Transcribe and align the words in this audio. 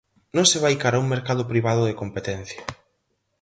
Non 0.35 0.45
se 0.51 0.61
vai 0.63 0.75
cara 0.83 0.95
a 0.97 1.03
un 1.03 1.11
mercado 1.15 1.43
privado 1.51 1.81
de 1.85 1.97
competencia. 2.01 2.61